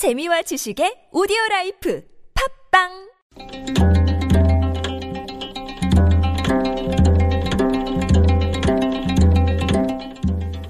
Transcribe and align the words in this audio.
재미와 0.00 0.40
지식의 0.40 1.12
오디오 1.12 1.36
life 1.50 2.02
팟빵 2.72 2.88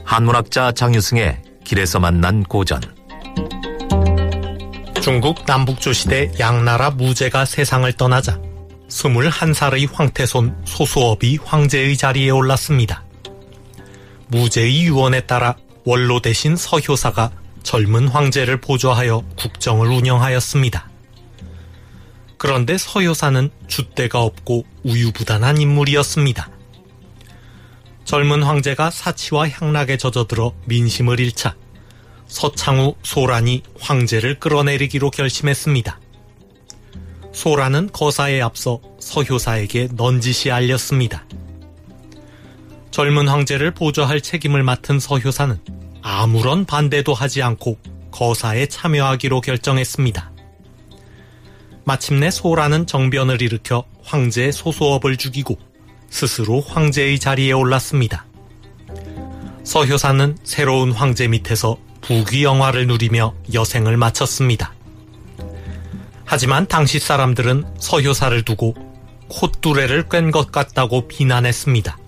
한문학자 0.04 0.72
장유승의 0.72 1.43
길에서 1.62 2.01
만난 2.01 2.43
고전 2.43 2.80
중국 5.01 5.44
남북조 5.47 5.92
시대 5.92 6.33
양나라 6.40 6.90
무제가 6.90 7.44
세상을 7.44 7.92
떠나자 7.92 8.40
21살의 8.88 9.92
황태손 9.92 10.62
소수업이 10.65 11.38
황제의 11.44 11.97
자리에 11.97 12.31
올랐습니다. 12.31 13.04
무제의 14.26 14.87
유언에 14.87 15.21
따라 15.21 15.54
원로 15.85 16.20
대신 16.20 16.56
서효사가 16.56 17.30
젊은 17.62 18.09
황제를 18.09 18.61
보조하여 18.61 19.24
국정을 19.37 19.88
운영하였습니다. 19.88 20.88
그런데 22.36 22.78
서효사는 22.78 23.50
줏대가 23.69 24.14
없고 24.14 24.64
우유부단한 24.84 25.60
인물이었습니다. 25.60 26.50
젊은 28.05 28.42
황제가 28.42 28.91
사치와 28.91 29.48
향락에 29.50 29.96
젖어들어 29.96 30.55
민심을 30.64 31.20
잃자 31.20 31.55
서창후 32.27 32.95
소란이 33.02 33.62
황제를 33.78 34.41
끌어내리기로 34.41 35.11
결심했습니다. 35.11 36.00
소란은 37.33 37.91
거사에 37.92 38.41
앞서 38.41 38.80
서효사에게 38.98 39.88
넌지시 39.92 40.50
알렸습니다. 40.50 41.24
젊은 42.91 43.28
황제를 43.28 43.72
보조할 43.72 44.20
책임을 44.20 44.62
맡은 44.62 44.98
서효사는 44.98 45.80
아무런 46.20 46.66
반대도 46.66 47.15
하지 47.15 47.41
않고 47.41 47.79
거사에 48.10 48.66
참여하기로 48.66 49.41
결정했습니다. 49.41 50.30
마침내 51.84 52.30
소라는 52.30 52.87
정변을 52.87 53.41
일으켜 53.41 53.84
황제 54.03 54.53
소소업을 54.53 55.17
죽이고 55.17 55.59
스스로 56.11 56.61
황제의 56.61 57.19
자리에 57.19 57.53
올랐습니다. 57.53 58.27
서효사는 59.64 60.36
새로운 60.44 60.92
황제 60.92 61.27
밑에서 61.27 61.78
부귀영화를 62.03 62.87
누리며 62.87 63.34
여생을 63.55 63.97
마쳤습니다. 63.97 64.75
하지만 66.27 66.66
당시 66.66 66.98
사람들은 66.98 67.64
서효사를 67.78 68.42
두고 68.42 68.75
콧두레를 69.28 70.11
꿰것 70.11 70.53
같다고 70.53 71.09
비난했습니다. 71.09 71.98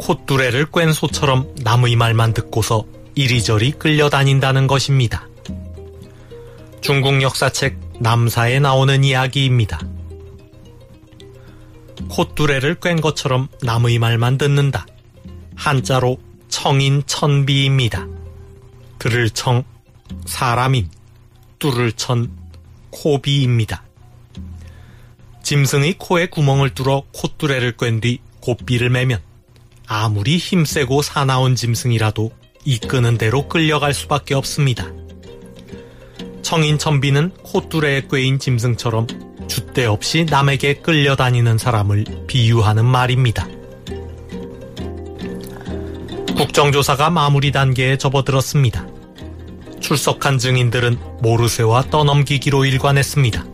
콧두레를 0.00 0.66
꿰 0.72 0.92
소처럼 0.92 1.54
남의 1.62 1.94
말만 1.96 2.32
듣고서 2.32 2.84
이리저리 3.14 3.72
끌려다닌다는 3.72 4.66
것입니다. 4.66 5.28
중국 6.80 7.22
역사책 7.22 7.78
남사에 8.00 8.58
나오는 8.60 9.04
이야기입니다. 9.04 9.80
콧두레를 12.08 12.76
꿰 12.76 12.96
것처럼 12.96 13.48
남의 13.62 13.98
말만 13.98 14.38
듣는다. 14.38 14.86
한자로 15.54 16.18
청인천비입니다. 16.48 18.06
들을 18.98 19.30
청, 19.30 19.64
사람인, 20.26 20.88
뚫을 21.58 21.92
천, 21.92 22.30
코비입니다. 22.90 23.84
짐승의 25.42 25.96
코에 25.98 26.26
구멍을 26.26 26.74
뚫어 26.74 27.04
콧두레를 27.12 27.76
꿰뒤 27.76 28.18
곱비를 28.40 28.90
매면 28.90 29.20
아무리 29.86 30.36
힘세고 30.36 31.02
사나운 31.02 31.56
짐승이라도 31.56 32.30
이끄는 32.64 33.18
대로 33.18 33.48
끌려갈 33.48 33.94
수밖에 33.94 34.34
없습니다. 34.34 34.86
청인천비는 36.42 37.32
콧두레에 37.42 38.02
꿰인 38.10 38.38
짐승처럼 38.38 39.06
줏대 39.46 39.84
없이 39.86 40.26
남에게 40.28 40.74
끌려다니는 40.74 41.58
사람을 41.58 42.04
비유하는 42.26 42.84
말입니다. 42.84 43.48
국정조사가 46.36 47.10
마무리 47.10 47.52
단계에 47.52 47.98
접어들었습니다. 47.98 48.86
출석한 49.80 50.38
증인들은 50.38 50.98
모르쇠와 51.20 51.84
떠넘기기로 51.90 52.64
일관했습니다. 52.64 53.44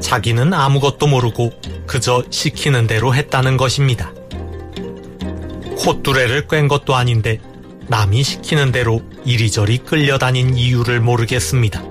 자기는 0.00 0.52
아무것도 0.52 1.06
모르고 1.06 1.52
그저 1.86 2.22
시키는 2.30 2.86
대로 2.86 3.14
했다는 3.14 3.56
것입니다. 3.56 4.12
콧두레를 5.78 6.48
꿰 6.48 6.66
것도 6.66 6.94
아닌데 6.94 7.40
남이 7.88 8.22
시키는 8.22 8.72
대로 8.72 9.00
이리저리 9.24 9.78
끌려다닌 9.78 10.56
이유를 10.56 11.00
모르겠습니다. 11.00 11.82